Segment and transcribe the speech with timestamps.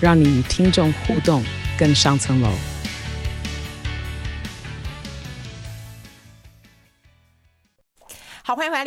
[0.00, 1.44] 让你与听众互动
[1.78, 2.50] 更上层楼。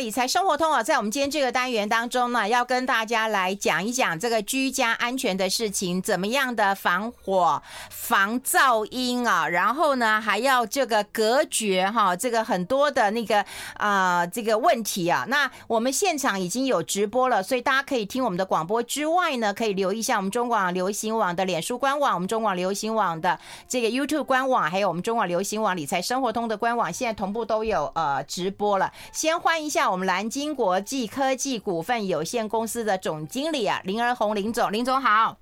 [0.02, 0.82] 理财生活通啊！
[0.82, 9.46] 在我们今天这个单元当中呢，要跟大家来讲一讲这个居家安全的事情，怎么样的防火、防噪音啊？
[9.46, 15.24] 然后呢，还要这个隔绝哈，这个很多的那个啊、这个问题啊。
[15.28, 28.92] 那我们现场已经有直播了，所以大家可以听我们的广播之外呢，可以留意一下我们中广流行网的脸书官网，我们中广流行网的这个 YouTube 官网，还有我们中广流行网理财生活通的官网，现在同步都有呃直播了。
[29.12, 29.32] 先。
[29.42, 35.36] 欢迎一下我们蓝鲸国际科技股份有限公司的总经理啊，林儿红林总，林总好。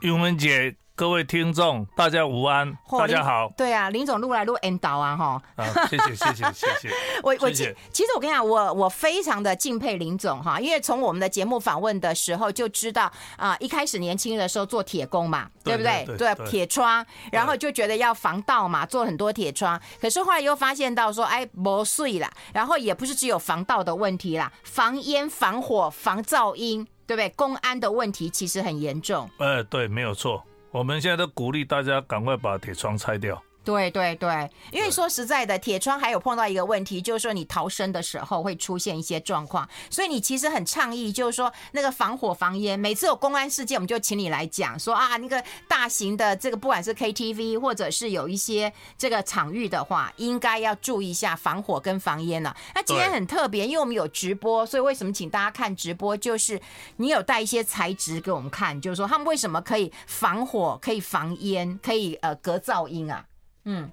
[0.00, 0.74] 韵文姐。
[1.02, 3.52] 各位听众，大家午安，大家好。
[3.56, 5.42] 对啊，林总录来录 N 导啊，哈。
[5.56, 6.90] 啊，谢谢谢谢谢谢。
[7.24, 16.06] 我我其其实我跟你讲，我我非常的敬佩林总哈，因为从我们的节目访问的时候就知道啊，一开始年轻的时候做铁工嘛，对不对？
[16.16, 19.80] 对，铁窗，然后就觉得要防盗嘛，做很多铁窗。
[20.00, 27.28] 可是后来又发现到说，哎，磨碎了，然后也不是只有防盗的问题啦，防烟、防火、防噪音，对不对？
[27.30, 29.28] 公安的问题其实很严重。
[29.40, 30.40] 呃，对，没有错。
[30.72, 33.40] 我们现在都鼓励大家赶快把铁窗拆掉。
[33.64, 52.56] 对对对，因为说实在的，铁窗还有碰到一个问题，就是说你逃生的时候会出现一些状况，所以你其实很倡议，就是说那个防火防烟，每次有公安事件，我们就请你来讲，说啊，那个大型的这个不管是 KTV 或者是有一些这个场域的话，应该要注意一下防火跟防烟了。
[52.74, 56.16] 那今天很特别，因为我们有直播，所以为什么请大家看直播？
[56.16, 56.60] 就是
[56.96, 63.24] 你有带一些材质给我们看，就是说他们为什么可以防火、可以防烟、可以呃隔噪音啊？
[63.64, 63.90] 嗯，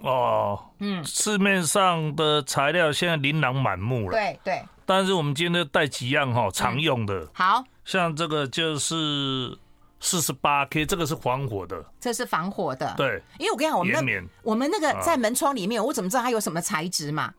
[0.00, 4.62] 哦，嗯，市面上的材料现在琳琅满目了，对对。
[4.86, 9.56] 但是我们今天带几样哈常用的，好，像这个就是
[10.00, 13.22] 四十八 K，这个是防火的，这是防火的，对。
[13.38, 17.32] 因为我跟你讲，我们那我们那个在门窗里面，我怎么知道它有什么材质嘛？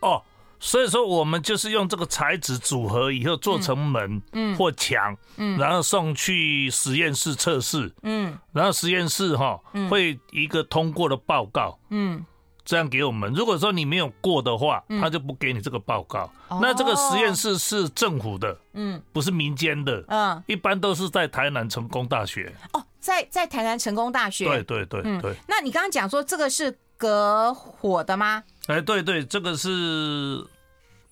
[0.00, 0.22] 哦。
[0.60, 9.58] 所以说，我们就是用这个材质组合以后做成门，嗯，或墙，嗯，然后送去实验室测试，嗯，然后实验室哈
[9.88, 12.24] 会一个通过的报告，嗯，
[12.64, 13.32] 这样给我们。
[13.32, 16.30] 如果说你没有过的话，他就不给你这个报告。
[16.60, 22.52] 那这个实验室是政府的，嗯，不是民间的，嗯，一般都是在台南成功大学。
[22.72, 25.36] 哦，在在台南成功大学，对对对对。
[25.46, 28.42] 那你刚刚讲说这个是隔火的吗？
[28.68, 30.46] 哎，对对，这个是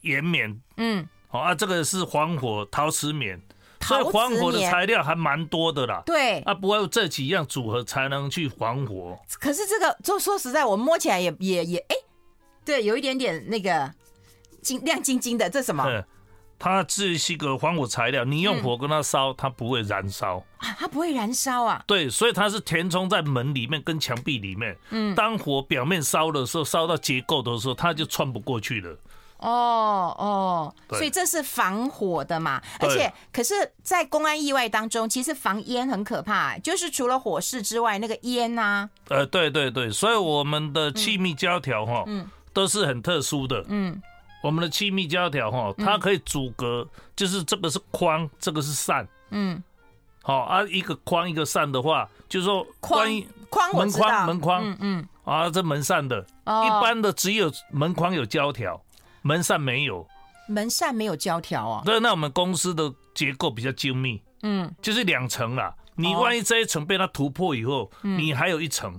[0.02, 3.40] 岩棉，嗯，好啊，这个是防火陶瓷棉，
[3.80, 6.02] 所以防火的材料还蛮多的啦。
[6.04, 9.18] 对，啊，不会有这几样组合才能去防火。
[9.40, 11.96] 可是这个，就说实在，我摸起来也也也，哎，
[12.62, 13.90] 对，有一点点那个
[14.60, 15.82] 金亮晶晶的，这什么？
[16.58, 21.84] 它这是一个防火材料，你用火跟它烧，它不会燃烧啊，它不会燃烧啊。
[21.86, 24.76] 对，所以它是填充在门里面跟墙壁里面。
[24.90, 28.96] 嗯，当火表面烧的时候，烧到结构的时候，它就穿不过去了。
[29.38, 32.58] 哦哦，所以这是防火的嘛？
[32.80, 38.88] 而且，可是，在公安意外当中，其实防烟很可怕，就是除了火势之外，那个烟呐。
[39.08, 44.00] 呃，对对对，所以我们的气密胶条哈，嗯，都是很特殊的，嗯。
[44.46, 46.86] 我们的气密胶条哈，它可以阻隔，
[47.16, 49.60] 就是这个是框，这个是扇，嗯，
[50.22, 53.04] 好啊，一个框一个扇的话，就是说框
[53.50, 58.80] 框门框门框，嗯嗯，啊，这门扇的，一般的只有门框有胶条，
[59.22, 60.06] 门扇没有，
[60.46, 61.82] 门扇没有胶条啊？
[61.84, 68.94] 对，那我们公司的结构比较精密，嗯，就是两层啦，你万一这一层被它突破以后，你还有一层。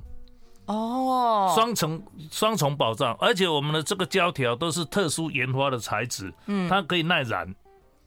[0.67, 7.55] 哦，双重双重保障，而且我们的这个胶条都是特殊研发的材质，嗯，它可以耐燃，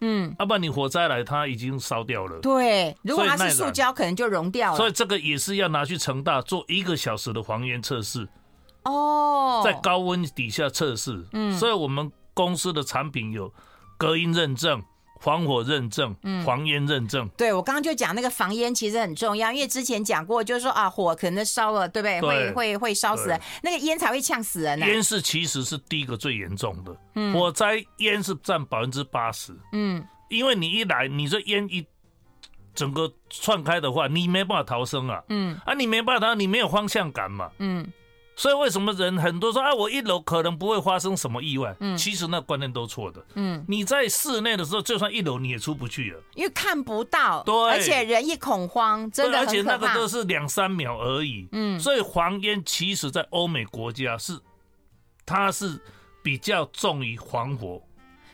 [0.00, 2.38] 嗯，要不然你火灾来，它已经烧掉了。
[2.40, 4.76] 对，如果它是塑胶，可能就融掉了。
[4.76, 8.28] 所以这个也是要拿去成大做一个小时的还原测试。
[8.84, 13.52] 哦，在高温底下测试，嗯，所以我们公司的产品有
[13.96, 14.82] 隔音认证。
[15.20, 17.26] 防火认证，防烟认证。
[17.26, 22.20] 嗯、对，我刚刚就讲那个防烟其实很重要，因为之前讲过，就是说啊，火可能烧了，对不对？
[22.20, 24.88] 对会会会烧死人，那个烟才会呛死人呢、啊。
[24.88, 29.54] 烟是其实是第一个最严重的，嗯、火灾烟是占百分之八十。
[29.72, 31.86] 嗯，因为你一来，你这烟一
[32.74, 35.22] 整个窜开的话，你没办法逃生啊。
[35.28, 37.50] 嗯，啊，你没办法逃，你没有方向感嘛。
[37.58, 37.86] 嗯，
[38.40, 41.76] 所以为什么人很多说啊，我一楼可能不会发生什么意外？
[41.78, 43.22] 嗯，其实那观念都错的。
[43.34, 47.42] 嗯，你在室内的时候，就算一楼你也出不去了，因为看不到。
[47.42, 49.38] 对，而且人一恐慌，真的。
[49.38, 51.46] 而且那个都是两三秒而已。
[51.52, 54.40] 嗯，所以黄烟其实在欧美国家是，
[55.26, 55.78] 它是
[56.22, 57.82] 比较重于防火。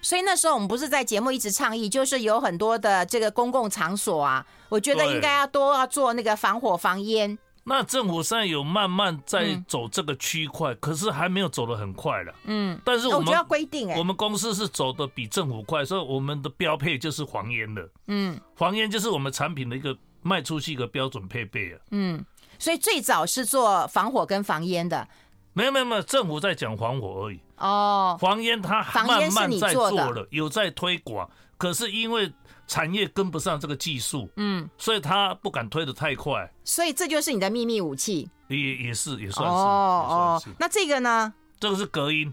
[0.00, 7.37] 所以那时候我们不是在节目一直倡议，就是有很多的这个公共场所啊，我觉得应该要多要做那个防火防烟。
[7.68, 12.32] 那政府现在有慢慢在走这个区块，嗯、可是还没有走得很快了。
[12.44, 17.88] 嗯，但是我们我要规定哎，我们公司是走的比政府快，所以我们的标配就是防烟的。
[18.06, 21.78] 嗯，防烟就是我们产品的一个卖出去一个标准配备啊。
[21.90, 22.24] 嗯，
[22.56, 25.08] 所以最早是做防火跟防烟的。
[25.52, 27.40] 没有没有没有，政府在讲防火而已。
[27.56, 31.28] 哦，防烟它慢慢在做了，有在推广，
[31.58, 32.32] 可是因为
[32.66, 36.50] 产业跟不上这个技术，嗯，所以他不敢推的太快。
[36.64, 38.28] 所以这就是你的秘密武器。
[38.48, 40.42] 也也是也算是哦哦。
[40.58, 41.32] 那这个呢？
[41.58, 42.32] 这个是隔音。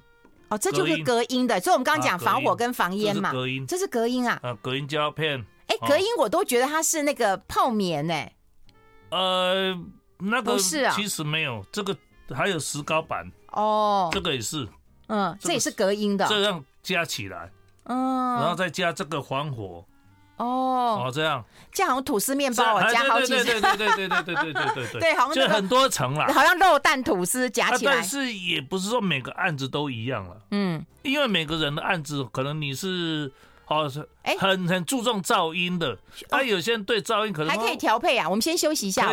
[0.50, 1.60] 哦，这就是隔音的。
[1.60, 3.32] 所以我们刚刚讲防火跟防烟嘛。
[3.32, 4.40] 隔音，这是隔音啊。
[4.44, 5.44] 啊，隔音胶片。
[5.68, 8.36] 哎，隔音我都觉得它是那个泡棉哎。
[9.10, 9.74] 呃，
[10.20, 11.96] 那个不是啊，其实没有这个。
[12.34, 14.68] 还有石膏板哦，这个也是，
[15.08, 17.52] 嗯，这也是隔音的，这样加起来，
[17.84, 19.86] 嗯，然后再加这个防火，
[20.38, 33.32] 哦，哦，这样，这样好像吐司面包，加好几层，对对对对对对对对对对对，对，好像就很多层啦，好像肉蛋吐司夹起来，但是也不是说每个案子都一样了，嗯，因为每个人的案子可能你是
[33.68, 35.98] 哦是，哎，很很注重噪音的，
[36.30, 39.12] 啊，有些人对噪音可能还可以调配啊，我们先休息一下。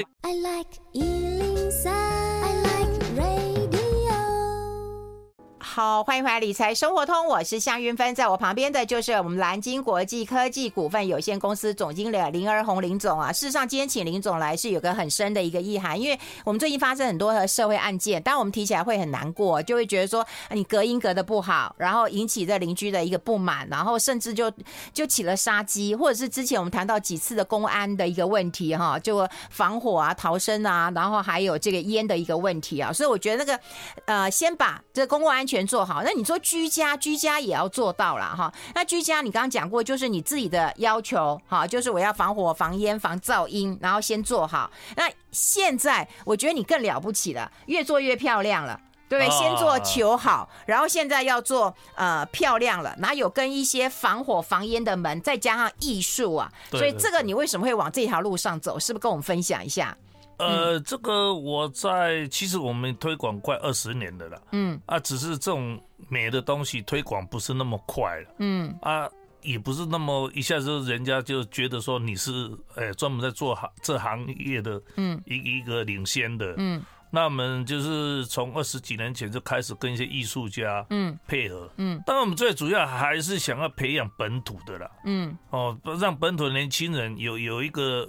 [5.73, 13.33] 好，欢迎回来理财生活通，我是夏云芬，在我旁边的就是我们蓝鲸国际科技股份有限公司总经理林儿红林总啊。
[13.33, 24.53] 事实上，今天请林总来是有个很深的一个意涵，因为我们最近发生很多的社会案件，当然我们提起来会很难过，就会觉得说你隔音隔的不好，然后引起这邻居的一个不满，然后甚至就
[24.93, 33.61] 就起了杀机，或者是之前我们谈到几次的公安的一个问题哈，就防火啊、逃生啊，然后还有这个烟的一个问题啊，所以我觉得那个
[34.07, 35.60] 呃，先把这公共安全。
[35.67, 38.53] 做好，那你说居家，居家也要做到了哈。
[38.75, 44.71] 那居家你刚刚讲过，就是你自己的要求哈，就是我要防火、防烟、防噪音，然后先做好。
[44.97, 49.31] 那现在我觉得你更了不起了，越做越漂亮了，对不对？
[49.31, 56.51] 先做求好，然后现在要做呃漂亮了，哪有跟一些防火、防烟的门，再加上艺术啊。
[56.71, 58.79] 所以这个你为什么会往这条路上走？
[58.79, 59.97] 是不是跟我们分享一下？
[60.41, 64.81] 呃，这个我在其实我们推广快二十年的了，嗯。
[64.87, 68.75] 啊，只是这种美的东西推广不是那么快了，嗯。
[68.83, 69.09] 啊，
[69.43, 85.37] 也不是那么一下子人家就觉得说你是哎专门在做行这行业的，嗯，一一个领先的，嗯，那我们就是从二十几年前就开始跟一些艺术家，嗯，配合，嗯，但我们最主要还是想要培养本土的啦，嗯。
[85.51, 88.09] 哦，让本土的年轻人有有一个。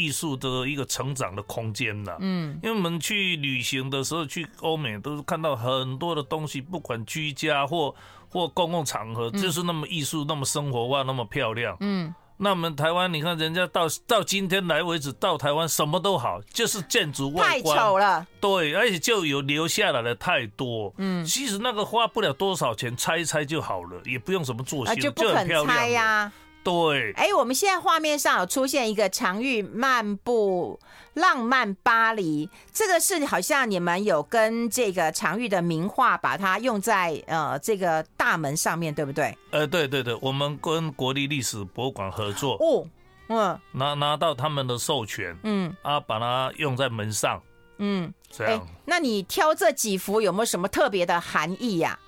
[0.00, 7.94] 艺术的一个成长的空间呐，嗯，因为我们去旅行的时候，去欧美都是看到很多的东西，不管居家或
[8.28, 12.14] 或公共场合，就是那么艺术，那么生活化，那么漂亮，嗯。
[12.42, 17.76] 那我们台湾，你看人家到到今天来为止，到台湾什么都好，就是建筑外观。
[17.76, 26.32] 太丑了，对，而且就有留下来的太多，嗯，其实那个花不了多少钱，拆一拆就好了，也不用什么做修，就很漂亮呀。
[26.62, 30.78] 对，哎，我们现在画面上有出现一个常玉漫步
[31.14, 39.36] 浪漫巴黎，这个是好像你们有跟这个常玉的名画，把它用在呃这个大门上面，对不对？
[39.50, 42.86] 呃，对对对，我们跟国立历史博物馆合作哦，
[43.28, 47.42] 嗯，拿拿到他们的授权，嗯，啊，把它用在门上，
[47.78, 48.68] 嗯，这样。
[48.84, 51.98] 那你挑这几幅有没有什么特别的含义呀？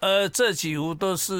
[0.00, 1.34] 呃，这几幅都是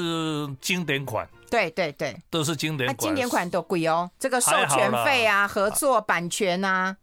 [0.61, 1.27] 经典款。
[1.51, 4.09] 对对对，都是经典款，经典款都贵哦。
[4.17, 6.95] 这个授权费啊，合作版权啊，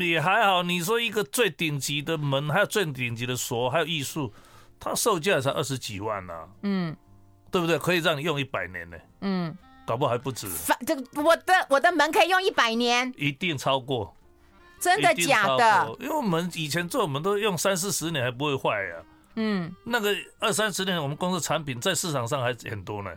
[0.00, 0.62] 也还好。
[0.62, 4.32] 你说一个最顶级的门，还有最顶级的锁，还有艺术，
[4.80, 6.32] 它售价才二十几万呢。
[6.62, 6.96] 嗯，
[7.50, 7.78] 对不对？
[7.78, 8.96] 可以让你用一百年呢。
[9.20, 9.54] 嗯，
[9.86, 10.48] 搞不好还不止。
[10.86, 14.16] 这个我的我的门可以用一百年，一定超过。
[14.80, 15.94] 真的假的？
[16.00, 18.96] 因为我们以前做，我们都用三四十年还不会坏呀。
[19.34, 23.10] 嗯，那个二三十年，我们公司产品在市场上还很多呢。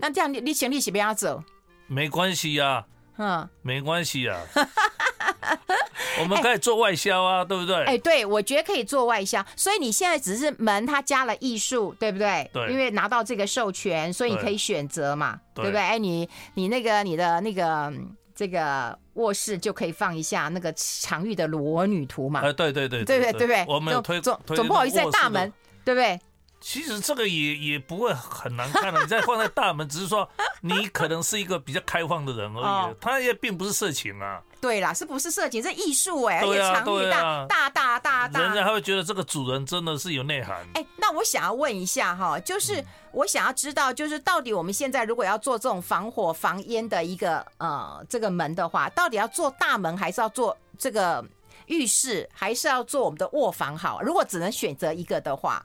[0.00, 1.42] 那这样你你行李是不要走？
[1.86, 2.84] 没关系呀，
[3.16, 4.38] 嗯，没关系呀。
[6.20, 7.84] 我们可以做外销啊，对不对？
[7.84, 9.44] 哎，对，我觉得可以做外销。
[9.54, 12.50] 所以你现在只是门，它加了艺术，对不对？
[12.52, 12.72] 对。
[12.72, 15.80] 因为拿到这个授权，所以你可以选择嘛，对不对？
[15.80, 17.92] 哎，你你那个你的那个
[18.34, 22.40] 这个卧室就可以放一下那个常玉的裸女图嘛？
[22.40, 25.52] 哎，对对对，对对对对，我们有推总总不好意思在大门，
[25.84, 26.18] 对不对？
[26.60, 30.28] 其实这个也也不会很难看的， 你再放在大门，只是说
[30.60, 34.42] 你可能是一个比较开放的人而已，他也并不是色情啊。
[34.60, 35.62] 对啦，是不是色情？
[35.62, 40.66] 这艺术哎，而且常玉大大大大大，人家还会觉得这个主人真的是有内涵。
[40.74, 51.24] 哎，那我想要问一下哈，就是我想要知道，就是到底我们现在如果要做这种防火防烟的一个呃这个门的话，到底要做大门，还是要做这个
[51.66, 54.02] 浴室，还是要做我们的卧房好？
[54.02, 55.64] 如果只能选择一个的话。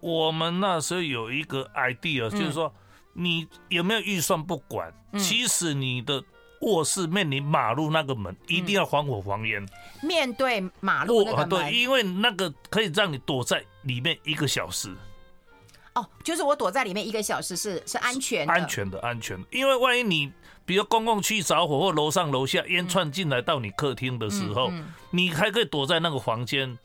[0.00, 2.72] 我们那时候有一个 idea，就是说，
[3.14, 6.22] 你有没有预算不管，其实你的
[6.60, 9.66] 卧室面临马路那个门一定要防火防烟，
[10.02, 14.94] 面对马路那个门，对，因为那个可以让你躲在里面一个小时。
[15.94, 19.48] 哦，就是我躲在里面一个小时是是安全的，安全的，安全的。
[19.50, 20.30] 因为万一你
[20.66, 24.70] 比如公共区着火或楼上楼下烟窜进来到你客厅的时候，
[25.10, 26.78] 你还可以躲在那个房间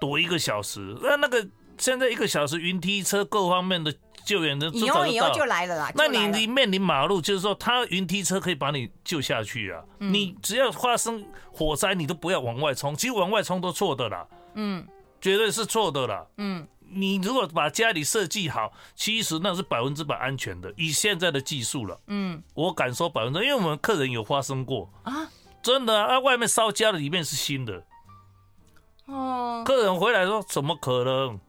[0.00, 1.48] 躲一个小时，那那个。
[1.80, 5.90] 现在一个小时云梯车各方面的救援的以后以后就来了啦。
[5.94, 9.82] 那你你面临马路，就是说他云梯车可以把你救下去啊。
[9.98, 14.26] 你只要发生火灾，你都不要往外冲，其实往外冲都错的啦。
[14.54, 14.86] 嗯，
[15.20, 16.26] 绝对是错的啦。
[16.36, 20.70] 嗯，你如果把家里设计好，其实那是百分之百安全的。
[20.76, 25.26] 以现在的技术了，嗯，我敢说百分之，因为我们客人有发生过啊，
[25.62, 27.82] 真的啊，外面烧焦的，里面是新的。
[29.06, 31.40] 哦，客人回来说怎么可能？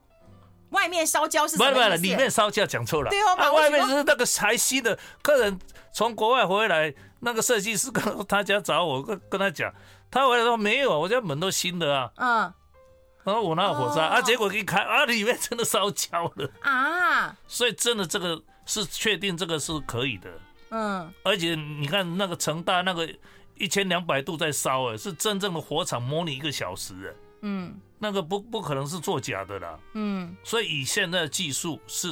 [0.71, 1.71] 外面烧焦是什么？
[1.71, 3.09] 不不不，里面烧焦讲错了。
[3.09, 4.97] 对哦，啊，外面是那个还新的。
[5.21, 5.57] 客人
[5.93, 9.73] 从国外回来，那个设计师跟他家找我，跟跟他讲，
[10.09, 12.11] 他回来说没有，我家门都新的啊。
[12.15, 12.53] 嗯。
[13.23, 14.19] 然后我那有火灾啊？
[14.21, 17.37] 结果一开啊，里面真的烧焦了啊。
[17.47, 20.29] 所以真的这个是确定这个是可以的。
[20.69, 21.13] 嗯。
[21.23, 23.07] 而且你看那个成大那个
[23.55, 27.20] 一千两百度在烧，哎，是真正的火场模拟一个小时，哎。
[27.41, 27.79] 嗯。
[28.03, 32.11] 那个不不可能是作假的啦，嗯，所以以现在的技术是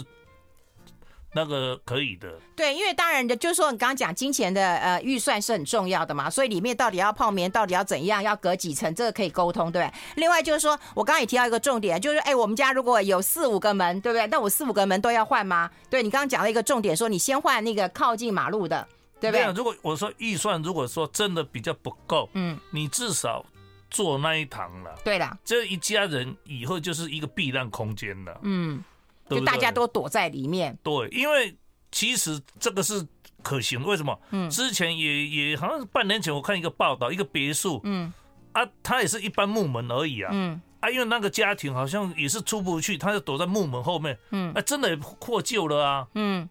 [1.33, 2.31] 那个可以的。
[2.55, 9.99] 对，因为当然的，就是说你刚刚讲金钱的呃预算是很重要的嘛，所以里面到底要泡棉，到底要怎样，要隔几层，这个可以沟通，对不对？
[10.17, 14.27] 另外就是说我刚刚也提到一个重点，就是哎，我们家如果有四五个门，对不对？
[14.27, 15.71] 那我四五个门都要换吗？
[15.89, 18.87] 对，你刚刚讲了一个重点，说你先换那个靠近马路的，
[19.19, 19.43] 对不对？
[19.53, 23.43] 如果我说预算如果说真的比较不够，嗯，你至少。
[23.89, 28.83] 做那一堂了，对了，这一家人以后就是一个避难空间了，嗯，
[29.29, 30.77] 就大家都躲在里面。
[30.83, 31.55] 对，因为
[31.91, 33.05] 其实这个是
[33.41, 34.19] 可行，为什么？
[34.31, 38.11] 嗯，之前也也好像是半年前我看一个报道，一个别墅，嗯，
[38.53, 46.49] 啊，它也是一般木门而已啊，嗯，啊，因为那个家庭好像也是出不去，他就躲在木门后面，嗯，啊，真的也获救了啊，嗯。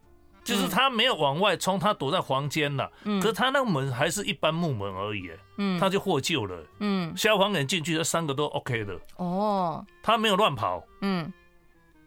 [0.48, 2.90] 就是他没有往外冲，他躲在房间了。
[3.04, 5.30] 嗯，可是他那个门还是一般木门而已。
[5.56, 6.64] 嗯，他就获救了。
[6.78, 8.98] 嗯，消防员进去，这三个都 OK 的。
[9.16, 10.82] 哦，他没有乱跑。
[11.02, 11.32] 嗯，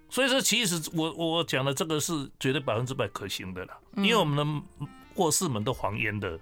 [0.10, 6.40] 所以说其实我我讲的这个是绝对百分之百可行的了，因为我们的卧室门都防烟的。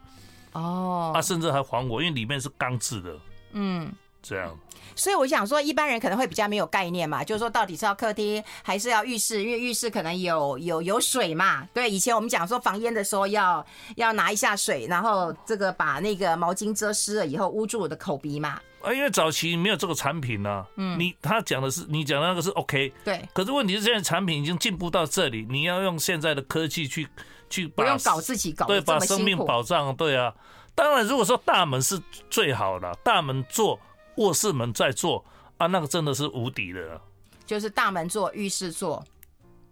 [0.54, 3.20] 哦，他甚至还防我，因为里面是钢制的。
[3.52, 3.92] 嗯。
[4.22, 4.58] 这样，
[4.96, 11.66] 所以我想说，一般人可能会比较没有概念嘛，就是说到底是要客厅还是要浴室，因为浴室可能有有有水嘛。
[11.74, 18.60] 对，以前我们讲说防烟的时候要要拿一下水，然后这个把那个毛巾遮湿了以后捂住我的口鼻嘛。
[18.82, 20.68] 啊，因为早期没有这个产品呢、啊。
[20.76, 23.22] 嗯，你他讲的是你讲的那个是 OK，对。
[23.34, 27.08] 可是问题是现在产品已经进步到这里，你要用现在的科技去
[27.50, 29.96] 去把不用搞自己搞对，把生命保障。
[29.96, 30.34] 对啊，
[30.76, 33.80] 当然如果说大门是最好的，大门做。
[34.16, 35.24] 卧室门在做
[35.58, 37.02] 啊，那个真的是无敌的，
[37.46, 39.04] 就是大门做，浴室做。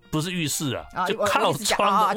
[0.09, 2.15] 不是浴室啊，就靠窗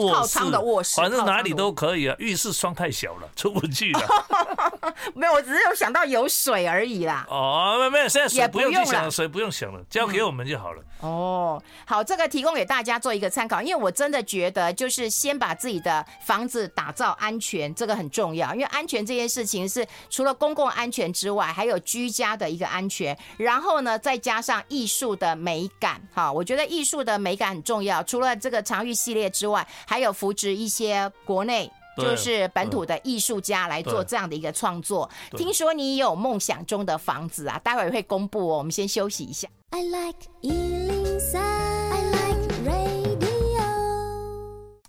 [0.50, 2.14] 的卧室，反正哪里都可以啊。
[2.20, 4.00] 浴室窗太小了，出不去了。
[5.14, 7.26] 没有，我只是有想到有水而已啦。
[7.28, 10.82] 哦，没有没有，现在水不用去想了，水不用想了，交给我们就好了。
[11.00, 18.54] 哦，好，这个提供给大家做一个参考，因为我真的觉得，就是先把自己的房子打造安全，这个很重要。
[18.54, 23.16] 因为安全这件事情是除了公共安全之外，还有居家的一个安全。
[23.38, 28.02] 然后呢，再加上艺术的美感，哈，我觉得艺术的美感很重要。
[28.02, 31.70] 除了这个常玉系列之外，还有扶植一些国内
[32.00, 35.08] 就是本土的艺术家来做这样的一个创作。
[35.36, 38.58] 听说你有梦想中的房子啊，待会儿会公布哦。
[38.58, 39.48] 我们先休息一下。
[39.70, 40.18] I like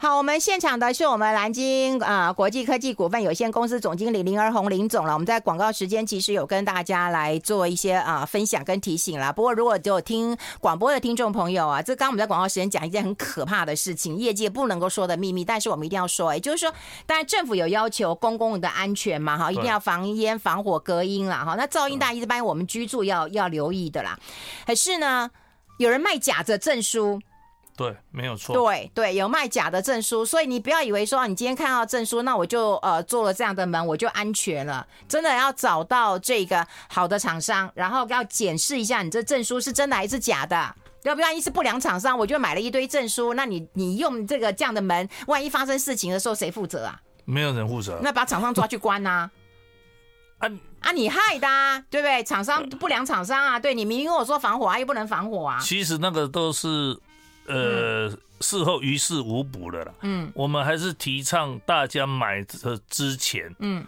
[0.04, 5.14] 好，我们现场的是我们蓝鲸啊、呃、国际科技股份有限公司总经理林儿红林总了。
[5.14, 9.32] 我们在广告时间其实有跟大家来做一些啊、呃、分享跟提醒啦。
[9.32, 16.74] 不过如果只有听广播的听众朋友啊，这刚刚我们在广告时间讲一件很可怕的事情，业界不能够说的秘密，但是我们一定要说，也就是说，
[17.06, 21.54] 当然政府有要求公共的安全嘛，哈，一定要防烟、防火、隔音啦，哈。
[21.56, 24.18] 那噪音大一般我们居住要要留意的啦。
[24.66, 25.30] 可是呢，
[25.78, 27.22] 有人卖假的证书。
[27.82, 28.54] 对，没有错。
[28.54, 34.86] 对对，有卖假的证书，所以你不要以为说你今天看到证书，那我就呃做了这样的门，我就安全了。
[35.08, 40.76] 真的要找到这个好的厂商，然后要检视一下你这证书是真的还是假的。
[41.04, 47.02] 要不然一是不良厂商，我就买了一堆证书，那你你用这个这样的门，万一发生事情的时候，谁负责啊？
[47.26, 48.00] 没有人负责。
[48.04, 49.10] 那把厂商抓去关呐、
[50.38, 50.48] 啊？
[50.48, 52.24] 啊啊，你害的、啊，对不对？
[52.24, 55.60] 厂商不良厂商啊，对你明明跟我说防火啊，又不能防火啊。
[55.60, 57.00] 其实那个都是。
[57.52, 59.94] 呃，事后于事无补了啦。
[60.02, 63.86] 嗯，我们还是提倡大家买的之前，嗯，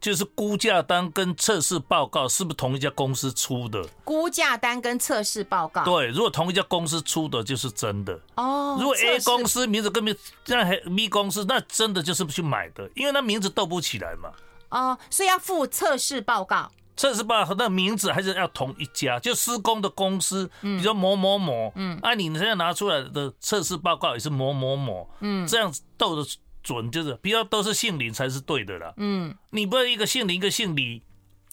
[0.00, 3.82] 就是估价单跟测试报告是不是同一家公司出的？
[4.04, 8.18] 估价单跟测试报告，对，如果同一家公司出的就是真的。
[8.36, 14.30] 哦，如果 A 公司名字跟 B 那 B 公司，那真的就是去买的，因为那名字斗不起来嘛。
[14.70, 16.70] 哦，所以要附测试报告。
[16.96, 26.24] 测试报告那名字还是要同一家，就施工的公司，比如说某某某，嗯，啊，你现在拿出来的测试报告也是某某某，嗯，这样斗的
[26.62, 31.02] 准，就是比较都是姓林才是对的啦，嗯，你不要一个姓林一个姓李，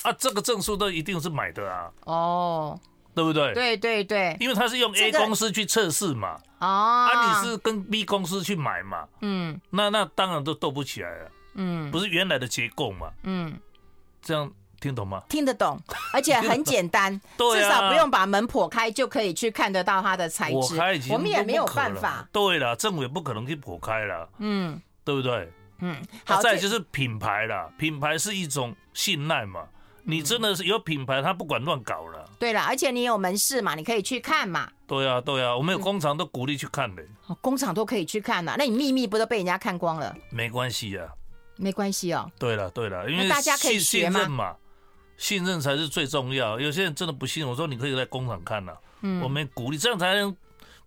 [0.04, 2.80] 啊，这个证书都一定是买的啊，哦，
[3.16, 3.52] 对不对？
[3.56, 6.68] 对对对，因为他是用 A 公司去测试嘛，哦，
[7.12, 13.60] 啊，你是跟 B 公司去买嘛，嗯，那那当然都斗不起来了，嗯，不是原来的结构嘛，嗯，
[14.22, 14.52] 这样。
[14.82, 15.22] 听懂吗？
[15.30, 15.80] 听得懂，
[16.12, 20.58] 而且很简单， 至少不用把门破开就可以去看得到它的材质。
[21.14, 22.28] 我们也没有办法。
[22.34, 24.28] 对了，政府也不可能去破开了。
[24.40, 25.50] 嗯，对不对？
[25.80, 25.96] 嗯，
[26.26, 26.42] 好。
[26.42, 29.62] 再就是品牌了，品牌是一种信赖嘛。
[30.04, 32.28] 你真的是有品牌，他不管乱搞了。
[32.40, 34.68] 对了，而且你有门市嘛，你可以去看嘛。
[34.88, 37.04] 对啊，对啊，我们有工厂都鼓励去看的。
[37.40, 40.16] 工厂都可以去看呐，那你秘密不都被人家看光了？
[40.32, 41.08] 没关系啊，
[41.56, 42.30] 没关系哦。
[42.40, 44.56] 对了，对了，因为大家可以学嘛。
[45.22, 46.60] 信任才是最重要。
[46.60, 48.78] 有些人真的不信，我说你可以在工厂看呐、啊。
[49.02, 50.36] 嗯，我们鼓励，这样才能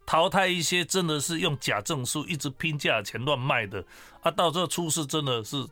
[0.04, 3.82] 淘汰一些真的是用假证书一直拼价钱乱卖的。
[4.22, 5.64] 啊，到时候出事真的是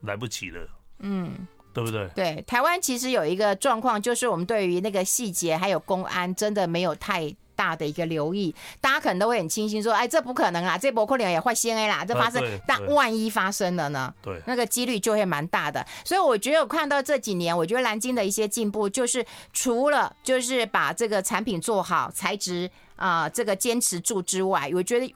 [0.00, 0.66] 来不及了。
[1.00, 2.08] 嗯，对不对？
[2.14, 7.36] 对，台湾其实有一个状况，就是我们对于那个细节还有公安，真的没有太。
[7.56, 14.12] 大的一个留意，大家可能都会很轻心说，哎，这不可能啊，这波可能也会先 A 啦，这发生，但万一发生了呢？
[14.20, 15.82] 对，那个几率就会蛮大的。
[16.04, 25.14] 所以我觉得我看到这几年，我觉得蓝鲸的一些进步，就是除了就是把这个产品做好，材质啊、呃，这个坚持住之外，我觉得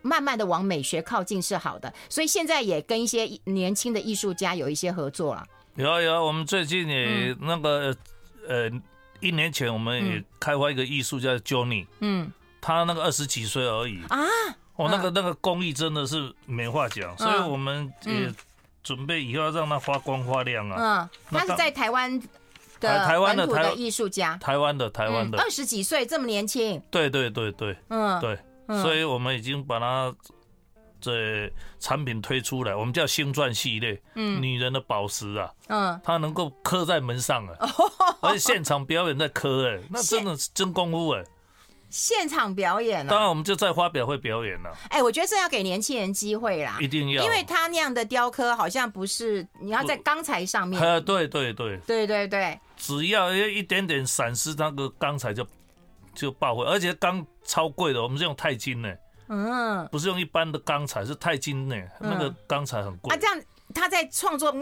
[0.00, 1.92] 慢慢的往美学靠近是好的。
[2.08, 5.44] 所以现在也跟一些年轻的艺术家有一些合作了。
[5.76, 7.96] 有有，我们最近也那个、
[8.48, 8.82] 嗯、呃。
[9.22, 14.02] 一年前，我们也开发一个艺术家 Johnny，嗯，他那个二十几岁而已。
[14.08, 14.18] 啊，
[14.74, 18.34] 哦，那个那个工艺真的是没话讲，所以我们也
[18.82, 21.08] 准备以后要让他发光发亮啊。
[21.30, 22.20] 嗯，他是在台湾
[22.80, 25.38] 的台湾的台艺术家，台湾的台湾的。
[25.38, 28.20] 二十几岁这么年轻，对对对对，嗯。
[28.20, 28.36] 对，
[28.82, 30.12] 所以我们已经把他。
[31.02, 37.56] 这产品推出来，我们叫星钻系列，嗯，女人的宝石啊，嗯，它能够刻在门上啊，
[38.22, 41.24] 而且现场表演在刻，哎，那真的是真功夫哎，
[41.90, 55.46] 现场表演啊，当然我们就在发表会表演了，哎，我觉得这要给年轻人机会啦，一定要，因为他那样的雕刻好像不是你要在钢材上面，呃，对对对，对对对，只要一点点闪失，那个钢材就
[56.14, 58.88] 就爆毁，而且钢超贵的，我们是用钛金呢。
[59.28, 63.14] 嗯，不是用一般的钢材，是钛金呢，那个钢材很贵。
[63.14, 63.40] 啊，这样
[63.74, 64.54] 他在创作，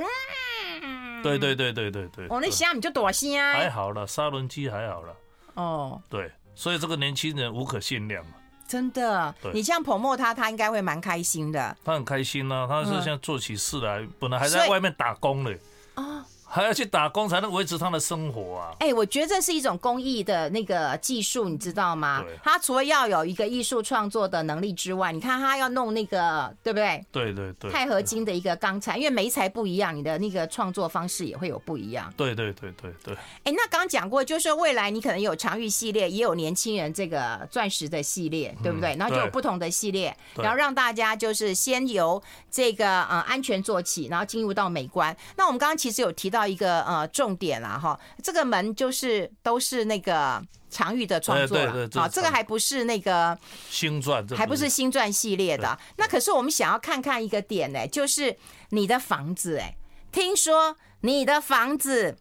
[0.83, 2.27] 嗯，对对对对对对。
[2.29, 3.53] 哦，那虾你就多心啊？
[3.53, 5.17] 还好了，砂轮机还好了。
[5.55, 8.33] 哦，对，所以这个年轻人无可限量嘛。
[8.69, 11.77] 真的，你这样 promote 他，他应该会蛮开心的。
[11.85, 15.59] 他很开心啊，他是现在做起事来，本来还在外面打工嘞。
[15.95, 16.25] 啊。
[16.53, 18.75] 还要去打工才能维持他的生活啊！
[18.81, 22.25] 哎，我觉得这是一种工艺的那个技术，你知道吗？
[22.43, 27.07] 他除了要有一个艺术创作的能力之外，你看他要弄那个，对不对？
[27.13, 27.71] 对对对。
[27.71, 32.13] 钛合金的一个钢材，因为煤材不一样，你的那个创作方式也会有不一样。
[32.17, 33.15] 对对对对对。
[33.45, 38.97] 哎，那刚刚讲过，就是说未来你可能有长玉系列，也有年轻人这个钻石的系列，对不对？
[38.97, 45.17] 然后就有不同的系列，然后让大家就是先由这个呃安全做起，然后进入到美观。
[45.37, 46.40] 那我们刚刚其实有提到。
[46.41, 55.79] 到一个呃重点了哈，这个门就是都是那个常玉的创作了，啊，这个还不是那个星钻，还不是星钻系列的。
[55.99, 58.35] 那可是我们想要看看一个点呢，就是
[58.71, 59.77] 你的房子哎，
[60.11, 62.17] 听说你的房子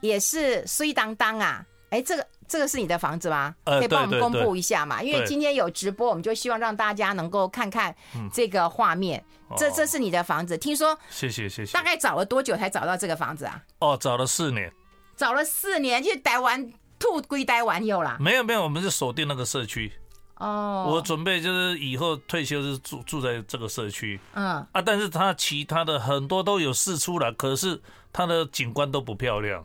[0.00, 2.24] 也是碎当当啊，哎，这个。
[2.46, 3.54] 这个是你的房子吗？
[3.64, 5.02] 可以帮我们公布一下嘛？
[5.02, 7.94] 因为今天有直播，我们就希望让大家能够看看
[8.32, 9.24] 这个画面。
[9.56, 10.98] 这这是你的房子，听说？
[11.10, 11.72] 谢谢谢谢。
[11.72, 13.62] 大概找了多久才找到这个房子啊？
[13.78, 14.72] 哦，找了四年。
[15.16, 18.16] 找了四年，就待完兔归待完有啦。
[18.18, 19.92] 没有没有，我们是锁定那个社区。
[20.38, 20.90] 哦。
[20.90, 24.18] 我准备就是以后退休是住住在这个社区。
[24.32, 24.66] 嗯。
[24.72, 27.80] 啊，但是他其他的很多都有试出来，可是
[28.12, 29.64] 他的景观都不漂亮。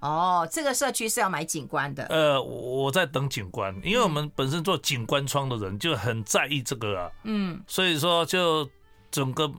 [0.00, 2.04] 哦，这个社区是要买景观的。
[2.06, 7.10] 呃，我在等景观，因为我们本身做景观窗的人就很在意这个啊。
[7.24, 8.68] 嗯，所以说就
[9.10, 9.50] 整个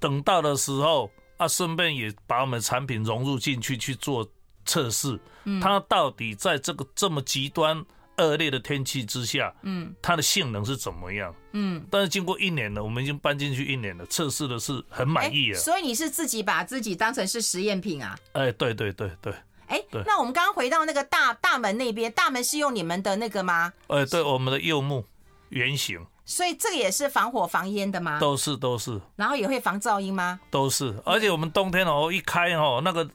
[0.00, 4.26] 等到的时候啊，顺便也把我们产品融入进去去做
[4.64, 5.20] 测试。
[5.44, 7.84] 嗯，它到底在这个这么极端
[8.18, 11.34] 恶劣的天气之下，嗯，它的性能是怎么样？
[11.52, 15.58] 嗯，但是经过一年了，我们已经搬进去一年了，测试的是很满意啊。
[15.58, 18.18] 所以你是自己把自己当成是实验品啊？
[18.32, 19.34] 哎，对对对对。
[19.68, 23.72] 哎，那我们刚刚回到那个大大门那边，大门是用你们的那个吗？
[23.86, 25.06] 哎，对，我们的柚木
[25.48, 26.04] 圆形。
[26.24, 28.20] 所以这个也是防火防烟的吗？
[28.20, 29.00] 都是都是。
[29.16, 30.38] 然后也会防噪音吗？
[30.50, 33.08] 都是，而且我们冬天哦一开哦，那个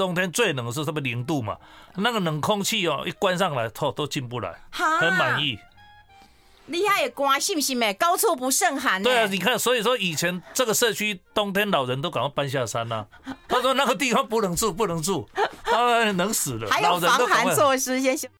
[0.00, 1.58] 冬天最冷的时候，特别零度嘛，
[1.96, 5.58] 那个冷空气哦一关上来，透都进不来，很满意。
[6.68, 7.92] 厉害的关信不信没？
[7.92, 9.02] 高处不胜寒。
[9.02, 13.04] 对啊，你看，所以说以前这个社区冬天老人都赶快搬下山呐。
[13.46, 15.28] 他说那个地方不能住，不能住，
[15.64, 16.70] 啊，冷死了。
[16.70, 18.30] 还有防寒措施，先生。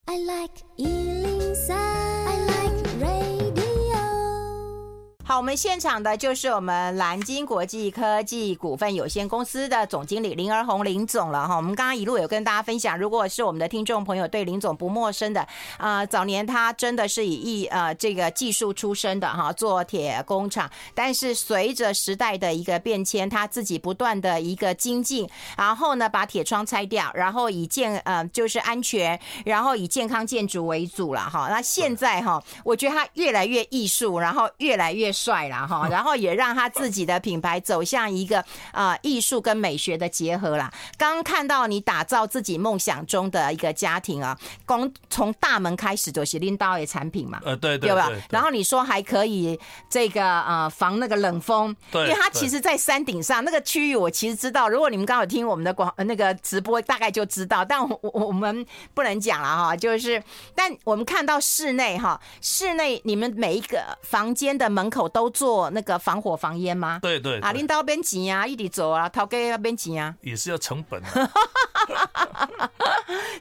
[5.30, 11.54] 好，我们现场的就是我们蓝鲸国际科技股份有限公司的总经理林儿红林总了哈。
[11.54, 15.46] 我们刚刚一路有跟大家分享，如果是我们的听众朋友对林总不陌生的，
[15.78, 31.46] 啊，早年他真的是以艺呃这个技术出身的哈，做铁工厂，但是随着时代的一个变迁，他自己不断的一个精进，然后呢把铁窗拆掉，然后以健呃就是安全，然后以健康建筑为主了哈。
[31.48, 35.14] 那现在哈，我觉得他越来越艺术，然后越来越。
[35.20, 40.72] 帅啦哈，然后也让他自己的品牌走向一个啊艺术跟美学的结合啦。
[40.96, 54.68] 刚看到你打造自己梦想中的一个家庭啊，光从大门开始就是拎刀的产品嘛，呃对对对，然后你说还可以这个呃防那个冷风，对，因为它其实在山顶上那个区域，我其实知道。
[54.70, 57.62] 如果你们刚好听我们的广那个直播，大概就知道。
[57.62, 60.22] 但我我们不能讲了哈，就是
[60.54, 65.09] 但我们看到室内哈，室内你们每一个房间的门口。
[65.10, 66.98] 都做那个防火防烟吗？
[67.02, 71.10] 对对，对啊，领导边钱啊，一直走啊，头家要边钱啊，也是要成本、啊。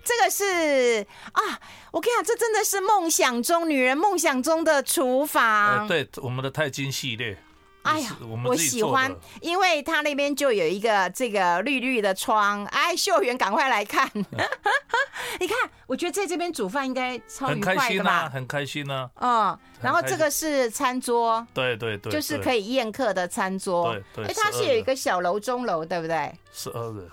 [0.03, 1.60] 这个是啊，
[1.91, 5.84] 我跟你讲，这真的是梦想中女人梦想中的厨房。
[5.84, 7.38] 呃、对，我们的钛金系列。
[7.83, 12.65] 哎呀，我喜欢，因为他那边就有一个这个绿绿的窗。
[12.65, 14.09] 哎，秀媛，赶快来看！
[15.39, 18.29] 你看，我觉得在这边煮饭应该超愉快的吧？
[18.29, 19.09] 很开心啊！
[19.15, 23.93] 嗯，然后这个是餐桌，对对对，就是可以宴客的餐桌。
[23.93, 26.31] 对对，哎，它是有一个小楼中楼，对不对？
[26.51, 27.07] 十二个。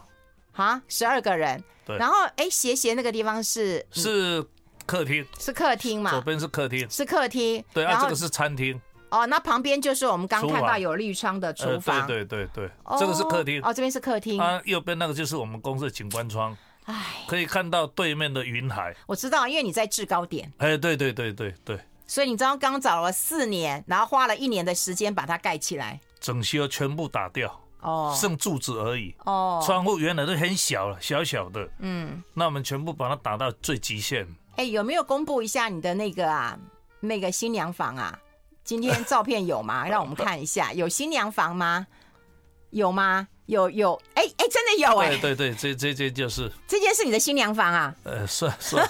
[0.53, 1.63] 好，十二个人。
[1.85, 1.97] 对。
[1.97, 4.45] 然后，哎，斜斜那个地方是是
[4.85, 6.11] 客厅，是客厅嘛？
[6.11, 7.65] 左边是客厅，是客厅。
[7.73, 8.81] 对啊，这个是餐厅。
[9.17, 13.63] 哦，那旁边就是我们刚看到有绿窗的厨房，呃、对对对对，这个是客厅。
[13.63, 14.41] 哦，这边是客厅。
[14.41, 16.95] 啊，右边那个就是我们公司的景观窗，哎，
[17.27, 18.95] 可以看到对面的云海。
[19.07, 20.53] 我知道，因为你在制高点。
[20.59, 21.81] 哎，对对对对对。
[22.07, 29.13] 所以你知道刚找了四年，然后花了一年的时间把它盖起来，整修全部打掉，哦，剩柱子而已。
[29.25, 31.69] 哦，窗户原来都很小了，小小的。
[31.81, 34.25] 嗯，那我们全部把它打到最极限。
[34.55, 36.57] 哎，有没有公布一下你的那个啊，
[37.01, 38.17] 那个新娘房啊？
[38.67, 39.87] 今天照片有吗？
[39.89, 41.87] 让我们看一下，有新娘房吗？
[42.71, 43.29] 有吗？
[43.47, 45.11] 有有，哎哎，真的有哎！
[45.19, 47.95] 对对对，这这间就是这间是你的新娘房啊？
[48.03, 48.83] 呃，是是是，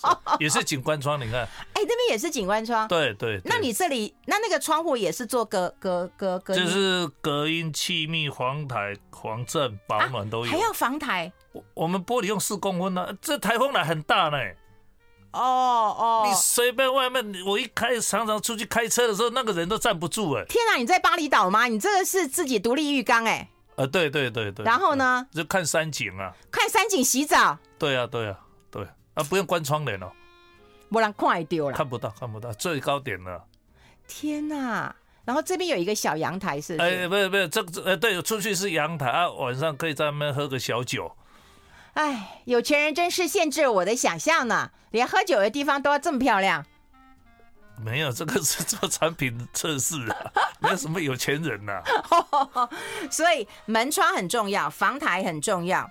[0.40, 2.88] 也是景观窗，你看，哎，那边也是景观窗。
[2.88, 11.30] 对对，那你这里那那个窗户也是做隔隔隔隔，就是隔音、气密、防台、防震、保暖都有，还要防台。
[11.52, 14.38] 我我们玻璃用四公分呢，这台风来很大呢。
[15.32, 20.44] 哦哦，你随便外面，我一开常常出去开车的时候，那个人都站不住哎！
[20.48, 21.66] 天哪，你在巴厘岛吗？
[21.66, 23.48] 你这个是自己独立浴缸哎？
[23.76, 24.64] 呃，对对对对。
[24.64, 25.26] 然后呢？
[25.32, 26.32] 就看山景啊。
[26.50, 27.58] 看山景洗澡。
[27.78, 28.38] 对啊对啊
[28.70, 28.82] 对
[29.14, 30.10] 啊，不用关窗帘哦。
[30.90, 31.76] 不然快丢了。
[31.76, 33.44] 看不到看不到最高点了。
[34.08, 34.94] 天哪！
[35.24, 36.88] 然后这边有一个小阳台，是不是？
[36.88, 41.12] 哎，不是不是，这个呃对，出去是阳台啊，晚上可以在那边喝个小酒。
[41.98, 46.64] 哎，有钱人真是限制我的想象呢，连喝酒的地方都要这么漂亮。
[47.84, 50.16] 没有，这个是做产品测试啊，
[50.62, 51.82] 没有什么有钱人呐、
[52.52, 52.70] 啊。
[53.10, 55.90] 所以门窗很重要，房台很重要。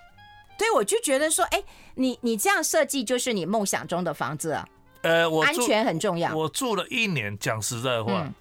[0.56, 1.62] 对，我就觉得说，哎，
[1.96, 4.66] 你你这样设计就是你梦想中的房子啊。
[5.02, 6.34] 呃，我安全很重要。
[6.34, 8.34] 我住了一年，讲实在话，嗯、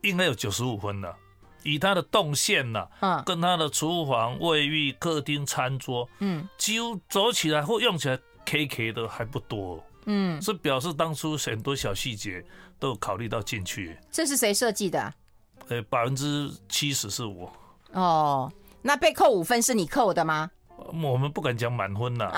[0.00, 1.14] 应该有九十五分了。
[1.62, 9.82] 以它的动线呐、啊，嗯，跟它的厨房、卫浴、客厅、餐桌，嗯，几乎走起来或用起来 K K 的还不多。
[10.06, 12.42] 嗯，是表示当初很多小细节
[12.78, 13.96] 都有考虑到进去。
[14.10, 15.12] 这是谁设计的？
[15.68, 17.52] 呃，百分之七十是我。
[17.92, 18.50] 哦，
[18.82, 20.50] 那被扣五分是你扣的吗？
[21.02, 22.32] 我们不敢讲满分呐。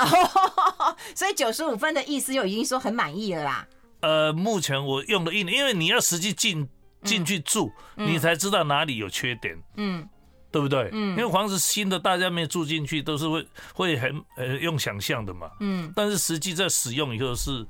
[1.15, 3.67] 所以九十五分的意思就已经说很满意了啦。
[4.01, 6.69] 呃，目前我用了一年，因为你要实际进
[7.05, 9.57] 进去住，嗯、你才知道哪里有缺点。
[9.77, 10.09] 嗯。
[10.51, 10.91] 对不对？
[10.93, 15.51] 嗯，因为房子新的，大家没住进去，都是会会很呃用想象的嘛。
[15.61, 17.67] 嗯，但是实际在使用以后是，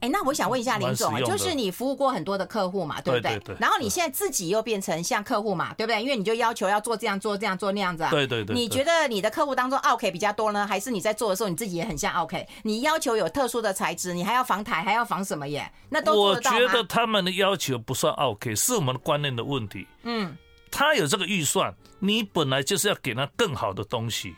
[0.00, 3.32] 哎，那我想问一下林总啊，就是你服务过很多的客户嘛，对不对？
[3.32, 3.56] 对对对。
[3.60, 6.00] 然后你现在自己又变成像客户嘛，对不对？
[6.02, 8.10] 因为你就要求要做这样做这样做那样子啊。
[8.10, 8.54] 对对对。
[8.54, 12.46] 你觉得你的客户当中 OK 比较多呢，还是你在做的时候你自己也很像 OK？
[12.62, 15.70] 你要求有特殊的材质，你还要防台，还要防什么耶？
[15.88, 16.14] 那都？
[16.14, 19.86] 我觉得他们的要求不算 OK，是我们的观念的问题。
[20.04, 20.36] 嗯。
[20.70, 24.36] 他有这个预算，你本来就是要给他更好的东西，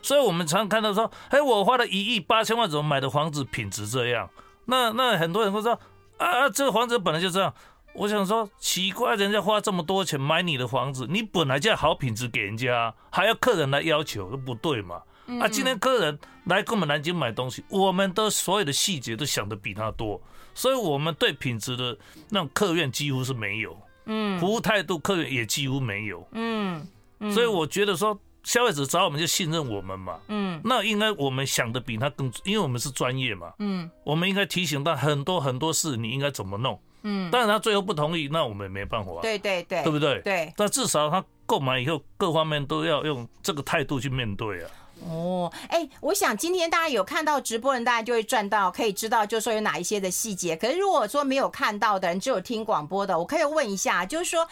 [0.00, 4.30] 所以我们常常看到说，哎，我花了一亿八千万，怎么买的房子品质这样？
[4.70, 5.72] 那那很多人会说，
[6.18, 7.52] 啊，这个房子本来就这样。
[7.94, 15.02] 我想说，奇怪，人家花这么多钱买你的房子，你本来就要好品质给人家，还要客人来要求，不对嘛？
[15.40, 20.20] 啊，今天客人来跟我们南京买东西，我们的所有的细节都想的比他多，
[20.54, 21.96] 所以我们对品质的
[22.28, 23.76] 那种客怨几乎是没有。
[24.04, 26.26] 嗯，服务态度，客人也几乎没有。
[26.32, 26.86] 嗯，
[27.20, 30.18] 嗯，所以我觉得说，消费者找我们就信任我们嘛。
[30.28, 33.52] 嗯，那应该我们想的比他更，因为我们是专业嘛。
[33.58, 36.80] 嗯，我们应该提醒他很多很多事，你应该怎么弄。
[37.02, 39.12] 嗯，但是他最后不同意，那我们也没办法。
[39.22, 40.20] 对对对，对不对？
[40.22, 40.52] 对。
[40.56, 44.70] 但至少他购买以后，各方面都要用这个态度去面对啊。
[45.06, 50.56] 哦，哎，我想今天大家有看到直播人，大家就会赚到，可以知道，就是说有哪一些的细节。
[50.56, 54.48] 可是如果说没有看到的人，只有听广播的，我可以问一下，就是说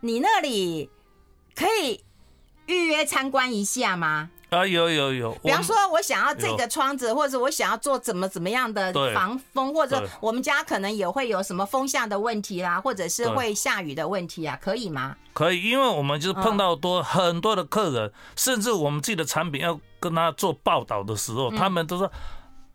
[0.00, 0.90] 你那里
[1.54, 2.02] 可以
[2.66, 4.30] 预约参观一下吗？
[4.50, 5.32] 啊，有有有。
[5.42, 15.16] 比方说，我想要这个窗子，或者我想要做怎么怎么样的防风，或者我们家可能也会有什么风向的问题啦，或者是会下雨的问题啊，可以吗？
[15.32, 22.08] 可以，因为我们就是碰到多很多的客人，甚至我们自己的产品要跟他做报道的时候，他们都说：“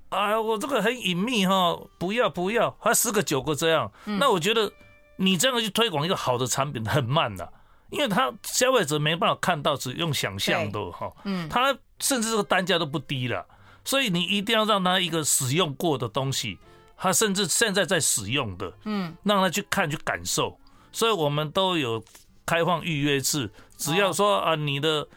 [0.09, 4.69] 哎呀，我这个很隐秘哈，不要不要，还十个九个这样。”那我觉得
[5.15, 7.53] 你这样去推广一个好的产品很慢的。
[7.89, 13.45] 因为他消费者没办法看到，只用想象的哈，嗯，他甚至这个单价都不低了，
[13.83, 16.57] 所以你一定要让他一个使用过的东西，
[16.95, 20.59] 他甚至现在在使用的，嗯，让他去看去感受，
[20.91, 22.03] 所以我们都有
[22.45, 25.07] 开放预约制，只要说啊，你的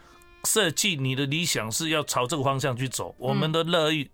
[0.45, 4.09] 设计、你的理想是要朝这个方向去走，我们都乐意。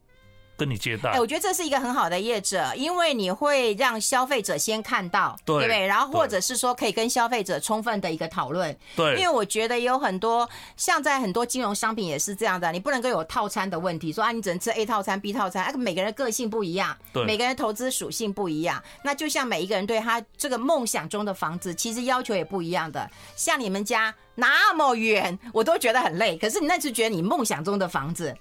[0.60, 5.88] 跟你接待，哎，我觉得这是一个很好的业者，因为你会让消费者先看到，对，对不对？
[5.88, 9.16] 然后或者是说可以跟消费者充分的一个讨论，对。
[9.16, 23.10] 因为我觉得有很多像在很多金融商品也是这样的，你不能够有套餐的问题，说啊，你只能吃 A 套餐、B 套餐，哎，每个人个性不一样，对，每个人投资属性不一样，那就像每一个人对他这个梦想中的房子，其实要求也不一样的。
[23.36, 28.36] 像你们家那么远，我都觉得很累，可是你那次觉得你梦想中的房子。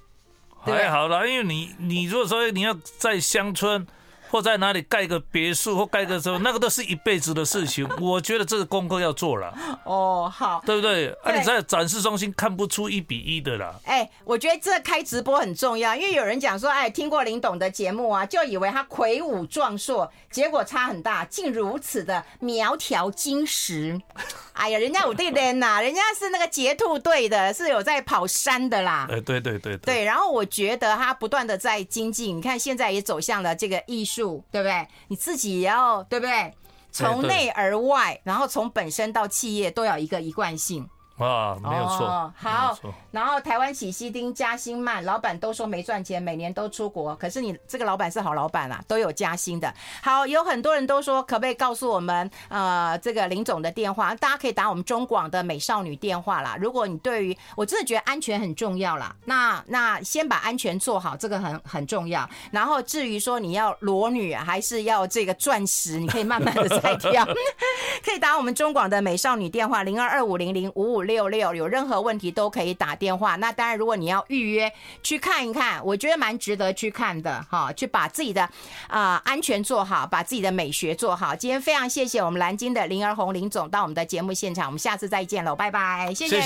[0.69, 3.87] 还好啦，因为你你如果说你要在乡村。
[4.31, 7.89] 或在哪里盖个别墅，或盖个什么，那个都是一辈子的事情。
[8.01, 9.53] 我觉得这个功课要做了。
[9.85, 11.09] 哦，好，对不对？
[11.23, 13.75] 啊，你在展示中心看不出一比一的啦。
[13.85, 23.99] 哎，我觉得这开直播很重要，因为有人讲说，哎，听过林董的节目啊，就以为他魁梧壮硕，结果差很大，竟如此的苗条精实。
[24.53, 29.07] 哎呀，人家有对联呐，人家是那个捷兔队的，是有在跑山的啦。
[29.11, 29.79] 哎，对对对对。
[29.79, 34.18] 对，然后我觉得他不断的在精进，你看现在也走向了这个艺术。
[34.51, 34.87] 对不对？
[35.09, 36.55] 你自己也要对不对？
[36.91, 40.89] 从内而外，然后从本身到企业都要一个一贯性。
[41.19, 42.33] 啊，没有错、哦。
[42.37, 42.79] 好，
[43.11, 47.15] 然后台湾起西丁加薪慢，老板都说没赚钱，每年都出国。
[47.17, 49.73] 可是你这个老板是好老板啊，都有加薪的。
[50.03, 54.15] 好，有很多人都说，可不可以告诉我们，呃，这个林总的电话？
[54.15, 56.57] 大家可以打我们中广的美少女电话啦。
[56.59, 62.29] 如果你对于我真的觉得安全很重要啦，那那先把安全做好，这个很很重要。
[62.51, 67.25] 然后至于说你要裸女还是要这个钻石，你可以慢慢的再挑。
[68.05, 78.49] 可以打我们中广的美少女电话零二二五零零五五六六有任何问题都可以打电话那当然如果你要预约去看一看我觉得蛮值得去看的哈去把自己的
[78.87, 81.35] 啊安全做好把自己的美学做好。
[81.35, 86.13] 今天非常谢谢我们南京的林儿红林总到我们的节目现场我们下次再见喽拜拜。
[86.15, 86.41] 谢谢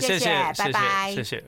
[0.00, 1.14] 谢谢拜拜。
[1.14, 1.40] 谢谢。